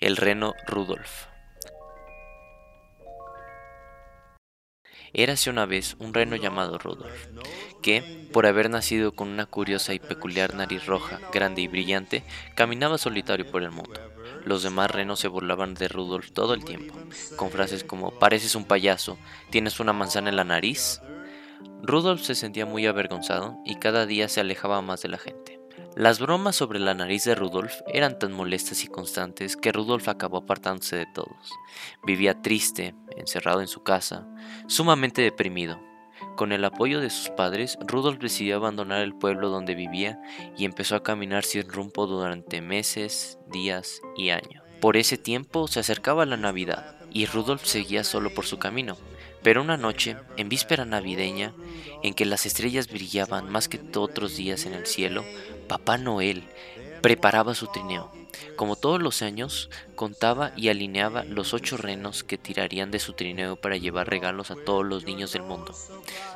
[0.00, 1.26] El reno Rudolf.
[5.12, 7.26] Érase una vez un reno llamado Rudolf,
[7.82, 12.24] que, por haber nacido con una curiosa y peculiar nariz roja, grande y brillante,
[12.54, 14.00] caminaba solitario por el mundo.
[14.46, 16.94] Los demás renos se burlaban de Rudolf todo el tiempo,
[17.36, 19.18] con frases como pareces un payaso,
[19.50, 21.02] tienes una manzana en la nariz.
[21.82, 25.59] Rudolf se sentía muy avergonzado y cada día se alejaba más de la gente.
[25.96, 30.38] Las bromas sobre la nariz de Rudolf eran tan molestas y constantes que Rudolf acabó
[30.38, 31.50] apartándose de todos.
[32.04, 34.24] Vivía triste, encerrado en su casa,
[34.68, 35.80] sumamente deprimido.
[36.36, 40.20] Con el apoyo de sus padres, Rudolf decidió abandonar el pueblo donde vivía
[40.56, 44.62] y empezó a caminar sin rumbo durante meses, días y años.
[44.80, 48.96] Por ese tiempo se acercaba la Navidad y Rudolf seguía solo por su camino.
[49.42, 51.54] Pero una noche, en víspera navideña,
[52.02, 55.24] en que las estrellas brillaban más que otros días en el cielo,
[55.70, 56.42] Papá Noel
[57.00, 58.10] preparaba su trineo.
[58.56, 63.54] Como todos los años, contaba y alineaba los ocho renos que tirarían de su trineo
[63.54, 65.72] para llevar regalos a todos los niños del mundo.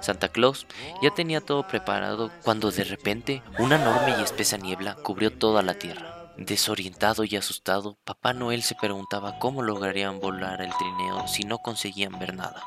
[0.01, 0.69] Santa Claus
[1.03, 5.75] ya tenía todo preparado cuando de repente una enorme y espesa niebla cubrió toda la
[5.75, 6.31] tierra.
[6.37, 12.21] Desorientado y asustado, Papá Noel se preguntaba cómo lograrían volar el trineo si no conseguían
[12.21, 12.63] ver nada.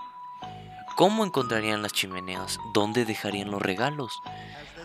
[0.97, 2.57] ¿Cómo encontrarían las chimeneas?
[2.73, 4.11] ¿Dónde dejarían los regalos?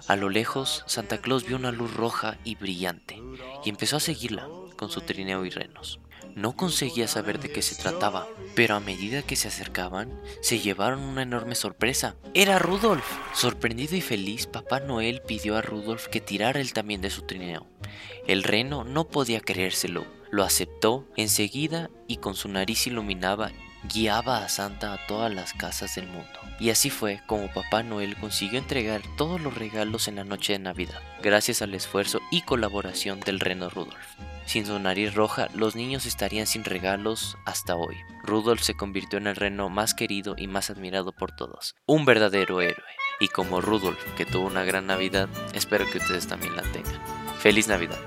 [0.08, 3.22] A lo lejos, Santa Claus vio una luz roja y brillante
[3.64, 6.00] y empezó a seguirla con su trineo y renos.
[6.34, 11.00] No conseguía saber de qué se trataba, pero a medida que se acercaban, se llevaron
[11.00, 12.16] una enorme sorpresa.
[12.34, 13.04] ¡Era Rudolf!
[13.34, 17.66] Sorprendido y feliz, Papá Noel pidió a Rudolf que tirara él también de su trineo.
[18.26, 23.52] El reno no podía creérselo, lo aceptó enseguida y con su nariz iluminaba
[23.92, 26.28] guiaba a Santa a todas las casas del mundo.
[26.58, 30.60] Y así fue como Papá Noel consiguió entregar todos los regalos en la noche de
[30.60, 34.16] Navidad, gracias al esfuerzo y colaboración del reno Rudolf.
[34.46, 37.96] Sin su nariz roja, los niños estarían sin regalos hasta hoy.
[38.24, 42.60] Rudolf se convirtió en el reno más querido y más admirado por todos, un verdadero
[42.60, 42.84] héroe.
[43.20, 47.00] Y como Rudolf, que tuvo una gran Navidad, espero que ustedes también la tengan.
[47.38, 47.98] ¡Feliz Navidad!